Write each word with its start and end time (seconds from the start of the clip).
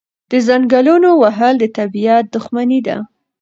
د 0.31 0.33
ځنګلونو 0.47 1.09
وهل 1.21 1.53
د 1.59 1.63
طبیعت 1.77 2.23
دښمني 2.33 2.79
ده. 2.87 2.97